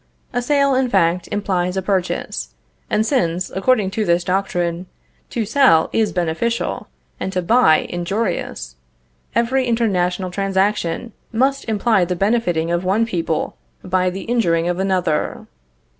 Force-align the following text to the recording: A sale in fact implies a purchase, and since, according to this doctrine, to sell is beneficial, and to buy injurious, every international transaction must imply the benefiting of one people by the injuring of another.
A 0.33 0.41
sale 0.41 0.73
in 0.73 0.89
fact 0.89 1.29
implies 1.31 1.77
a 1.77 1.81
purchase, 1.83 2.55
and 2.89 3.05
since, 3.05 3.51
according 3.51 3.91
to 3.91 4.03
this 4.03 4.23
doctrine, 4.23 4.87
to 5.29 5.45
sell 5.45 5.91
is 5.93 6.11
beneficial, 6.11 6.87
and 7.19 7.31
to 7.33 7.41
buy 7.43 7.85
injurious, 7.87 8.77
every 9.35 9.67
international 9.67 10.31
transaction 10.31 11.11
must 11.31 11.65
imply 11.65 12.03
the 12.03 12.15
benefiting 12.15 12.71
of 12.71 12.83
one 12.83 13.05
people 13.05 13.57
by 13.83 14.09
the 14.09 14.21
injuring 14.23 14.67
of 14.67 14.79
another. 14.79 15.45